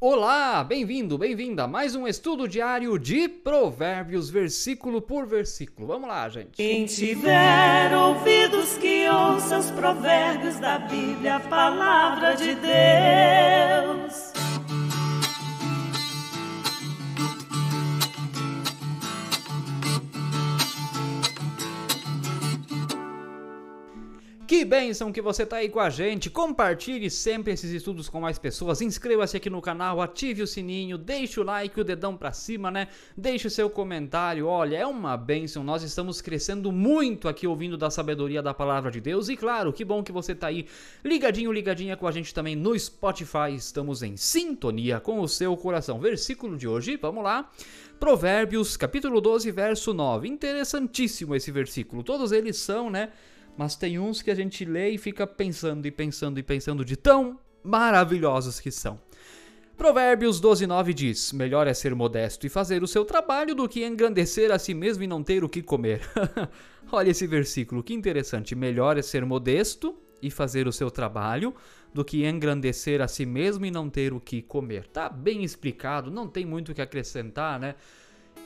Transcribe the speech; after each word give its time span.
Olá, 0.00 0.62
bem-vindo, 0.62 1.18
bem-vinda 1.18 1.64
a 1.64 1.66
mais 1.66 1.96
um 1.96 2.06
estudo 2.06 2.46
diário 2.46 2.96
de 3.00 3.28
Provérbios, 3.28 4.30
versículo 4.30 5.02
por 5.02 5.26
versículo. 5.26 5.88
Vamos 5.88 6.08
lá, 6.08 6.28
gente. 6.28 6.52
Quem 6.52 6.86
tiver 6.86 7.92
ouvidos 7.92 8.78
que 8.78 9.08
ouça 9.08 9.58
os 9.58 9.72
provérbios 9.72 10.60
da 10.60 10.78
Bíblia, 10.78 11.34
a 11.34 11.40
palavra 11.40 12.36
de 12.36 12.54
Deus. 12.54 14.27
Que 24.48 24.64
bênção 24.64 25.12
que 25.12 25.20
você 25.20 25.44
tá 25.44 25.56
aí 25.56 25.68
com 25.68 25.78
a 25.78 25.90
gente. 25.90 26.30
Compartilhe 26.30 27.10
sempre 27.10 27.52
esses 27.52 27.70
estudos 27.70 28.08
com 28.08 28.18
mais 28.18 28.38
pessoas. 28.38 28.80
Inscreva-se 28.80 29.36
aqui 29.36 29.50
no 29.50 29.60
canal, 29.60 30.00
ative 30.00 30.40
o 30.42 30.46
sininho, 30.46 30.96
deixe 30.96 31.38
o 31.38 31.42
like, 31.42 31.78
o 31.78 31.84
dedão 31.84 32.16
para 32.16 32.32
cima, 32.32 32.70
né? 32.70 32.88
Deixe 33.14 33.46
o 33.46 33.50
seu 33.50 33.68
comentário. 33.68 34.46
Olha, 34.46 34.78
é 34.78 34.86
uma 34.86 35.18
bênção. 35.18 35.62
Nós 35.62 35.82
estamos 35.82 36.22
crescendo 36.22 36.72
muito 36.72 37.28
aqui 37.28 37.46
ouvindo 37.46 37.76
da 37.76 37.90
sabedoria 37.90 38.40
da 38.40 38.54
palavra 38.54 38.90
de 38.90 39.02
Deus. 39.02 39.28
E 39.28 39.36
claro, 39.36 39.70
que 39.70 39.84
bom 39.84 40.02
que 40.02 40.10
você 40.10 40.34
tá 40.34 40.46
aí 40.46 40.66
ligadinho, 41.04 41.52
ligadinha 41.52 41.94
com 41.94 42.06
a 42.06 42.10
gente 42.10 42.32
também 42.32 42.56
no 42.56 42.76
Spotify. 42.78 43.54
Estamos 43.54 44.02
em 44.02 44.16
sintonia 44.16 44.98
com 44.98 45.20
o 45.20 45.28
seu 45.28 45.54
coração. 45.58 46.00
Versículo 46.00 46.56
de 46.56 46.66
hoje, 46.66 46.96
vamos 46.96 47.22
lá. 47.22 47.50
Provérbios, 48.00 48.78
capítulo 48.78 49.20
12, 49.20 49.50
verso 49.50 49.92
9. 49.92 50.26
Interessantíssimo 50.26 51.34
esse 51.34 51.50
versículo. 51.50 52.02
Todos 52.02 52.32
eles 52.32 52.56
são, 52.56 52.88
né? 52.88 53.10
Mas 53.58 53.74
tem 53.74 53.98
uns 53.98 54.22
que 54.22 54.30
a 54.30 54.34
gente 54.36 54.64
lê 54.64 54.90
e 54.90 54.98
fica 54.98 55.26
pensando 55.26 55.84
e 55.84 55.90
pensando 55.90 56.38
e 56.38 56.44
pensando 56.44 56.84
de 56.84 56.96
tão 56.96 57.40
maravilhosos 57.62 58.60
que 58.60 58.70
são. 58.70 59.00
Provérbios 59.76 60.40
12:9 60.40 60.94
diz: 60.94 61.32
Melhor 61.32 61.66
é 61.66 61.74
ser 61.74 61.92
modesto 61.92 62.46
e 62.46 62.48
fazer 62.48 62.84
o 62.84 62.86
seu 62.86 63.04
trabalho 63.04 63.56
do 63.56 63.68
que 63.68 63.84
engrandecer 63.84 64.52
a 64.52 64.60
si 64.60 64.72
mesmo 64.74 65.02
e 65.02 65.08
não 65.08 65.24
ter 65.24 65.42
o 65.42 65.48
que 65.48 65.60
comer. 65.60 66.00
Olha 66.92 67.10
esse 67.10 67.26
versículo, 67.26 67.82
que 67.82 67.92
interessante. 67.92 68.54
Melhor 68.54 68.96
é 68.96 69.02
ser 69.02 69.24
modesto 69.24 69.98
e 70.22 70.30
fazer 70.30 70.68
o 70.68 70.72
seu 70.72 70.90
trabalho 70.90 71.52
do 71.92 72.04
que 72.04 72.24
engrandecer 72.24 73.00
a 73.00 73.08
si 73.08 73.26
mesmo 73.26 73.66
e 73.66 73.72
não 73.72 73.90
ter 73.90 74.12
o 74.12 74.20
que 74.20 74.40
comer. 74.40 74.86
Tá 74.86 75.08
bem 75.08 75.42
explicado, 75.42 76.12
não 76.12 76.28
tem 76.28 76.46
muito 76.46 76.70
o 76.70 76.74
que 76.74 76.82
acrescentar, 76.82 77.58
né? 77.58 77.74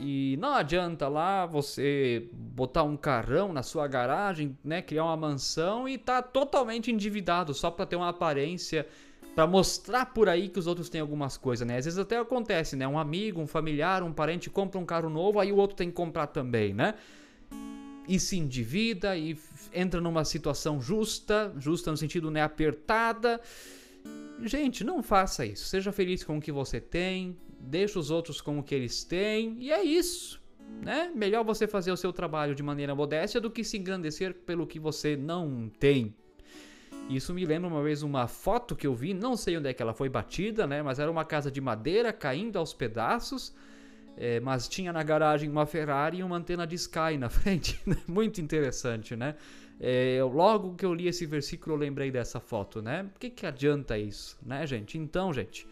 E 0.00 0.36
não 0.38 0.54
adianta 0.54 1.08
lá 1.08 1.46
você 1.46 2.28
botar 2.32 2.82
um 2.82 2.96
carrão 2.96 3.52
na 3.52 3.62
sua 3.62 3.88
garagem, 3.88 4.56
né, 4.62 4.82
criar 4.82 5.04
uma 5.04 5.16
mansão 5.16 5.88
e 5.88 5.96
tá 5.96 6.20
totalmente 6.20 6.90
endividado 6.90 7.54
só 7.54 7.70
para 7.70 7.86
ter 7.86 7.96
uma 7.96 8.10
aparência 8.10 8.86
para 9.34 9.46
mostrar 9.46 10.06
por 10.06 10.30
aí 10.30 10.48
que 10.48 10.58
os 10.58 10.66
outros 10.66 10.88
têm 10.88 11.00
algumas 11.00 11.36
coisas, 11.36 11.66
né? 11.68 11.76
Às 11.76 11.84
vezes 11.84 11.98
até 11.98 12.16
acontece, 12.16 12.74
né? 12.74 12.88
Um 12.88 12.98
amigo, 12.98 13.38
um 13.38 13.46
familiar, 13.46 14.02
um 14.02 14.10
parente 14.10 14.48
compra 14.48 14.80
um 14.80 14.86
carro 14.86 15.10
novo, 15.10 15.38
aí 15.38 15.52
o 15.52 15.56
outro 15.56 15.76
tem 15.76 15.88
que 15.88 15.94
comprar 15.94 16.26
também, 16.28 16.72
né? 16.72 16.94
E 18.08 18.18
se 18.18 18.38
endivida 18.38 19.14
e 19.14 19.38
entra 19.74 20.00
numa 20.00 20.24
situação 20.24 20.80
justa, 20.80 21.52
justa 21.58 21.90
no 21.90 21.98
sentido 21.98 22.30
né, 22.30 22.40
apertada. 22.40 23.38
Gente, 24.42 24.82
não 24.82 25.02
faça 25.02 25.44
isso. 25.44 25.66
Seja 25.66 25.92
feliz 25.92 26.24
com 26.24 26.38
o 26.38 26.40
que 26.40 26.52
você 26.52 26.80
tem, 26.80 27.36
deixa 27.66 27.98
os 27.98 28.10
outros 28.10 28.40
com 28.40 28.58
o 28.58 28.62
que 28.62 28.74
eles 28.74 29.04
têm, 29.04 29.56
e 29.60 29.72
é 29.72 29.82
isso. 29.82 30.40
Né? 30.82 31.10
Melhor 31.14 31.44
você 31.44 31.66
fazer 31.66 31.90
o 31.92 31.96
seu 31.96 32.12
trabalho 32.12 32.54
de 32.54 32.62
maneira 32.62 32.94
modesta 32.94 33.40
do 33.40 33.50
que 33.50 33.64
se 33.64 33.76
engrandecer 33.76 34.34
pelo 34.34 34.66
que 34.66 34.78
você 34.78 35.16
não 35.16 35.70
tem. 35.78 36.14
Isso 37.08 37.32
me 37.32 37.44
lembra 37.44 37.68
uma 37.68 37.82
vez 37.82 38.02
uma 38.02 38.26
foto 38.26 38.74
que 38.74 38.86
eu 38.86 38.94
vi, 38.94 39.14
não 39.14 39.36
sei 39.36 39.56
onde 39.56 39.68
é 39.68 39.72
que 39.72 39.80
ela 39.80 39.94
foi 39.94 40.08
batida, 40.08 40.66
né? 40.66 40.82
Mas 40.82 40.98
era 40.98 41.10
uma 41.10 41.24
casa 41.24 41.50
de 41.50 41.60
madeira 41.60 42.12
caindo 42.12 42.56
aos 42.56 42.74
pedaços, 42.74 43.54
é, 44.16 44.40
mas 44.40 44.68
tinha 44.68 44.92
na 44.92 45.02
garagem 45.04 45.48
uma 45.48 45.66
Ferrari 45.66 46.18
e 46.18 46.22
uma 46.22 46.36
antena 46.36 46.66
de 46.66 46.74
Sky 46.74 47.16
na 47.16 47.28
frente. 47.30 47.80
Muito 48.08 48.40
interessante, 48.40 49.14
né? 49.14 49.36
É, 49.78 50.20
logo 50.22 50.74
que 50.74 50.84
eu 50.84 50.92
li 50.92 51.06
esse 51.06 51.26
versículo 51.26 51.76
eu 51.76 51.78
lembrei 51.78 52.10
dessa 52.10 52.40
foto, 52.40 52.82
né? 52.82 53.04
Por 53.04 53.20
que, 53.20 53.30
que 53.30 53.46
adianta 53.46 53.96
isso, 53.96 54.36
né, 54.42 54.66
gente? 54.66 54.98
Então, 54.98 55.32
gente, 55.32 55.66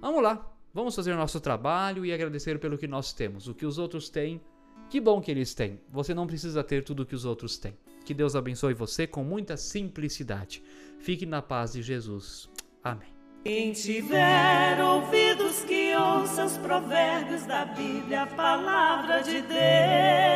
vamos 0.00 0.22
lá. 0.22 0.57
Vamos 0.72 0.94
fazer 0.94 1.14
nosso 1.14 1.40
trabalho 1.40 2.04
e 2.04 2.12
agradecer 2.12 2.58
pelo 2.58 2.78
que 2.78 2.86
nós 2.86 3.12
temos. 3.12 3.48
O 3.48 3.54
que 3.54 3.66
os 3.66 3.78
outros 3.78 4.08
têm, 4.08 4.40
que 4.90 5.00
bom 5.00 5.20
que 5.20 5.30
eles 5.30 5.54
têm. 5.54 5.80
Você 5.90 6.14
não 6.14 6.26
precisa 6.26 6.62
ter 6.62 6.84
tudo 6.84 7.02
o 7.02 7.06
que 7.06 7.14
os 7.14 7.24
outros 7.24 7.58
têm. 7.58 7.76
Que 8.04 8.14
Deus 8.14 8.36
abençoe 8.36 8.74
você 8.74 9.06
com 9.06 9.22
muita 9.22 9.56
simplicidade. 9.56 10.62
Fique 10.98 11.26
na 11.26 11.42
paz 11.42 11.72
de 11.72 11.82
Jesus. 11.82 12.48
Amém. 12.82 13.18
Quem 13.44 13.72
tiver 13.72 14.82
ouvidos 14.82 15.62
que 15.62 15.94
ouça 15.96 16.44
os 16.44 16.56
provérbios 16.58 17.46
da 17.46 17.64
Bíblia, 17.64 18.22
a 18.22 18.26
palavra 18.26 19.22
de 19.22 19.40
Deus. 19.42 20.27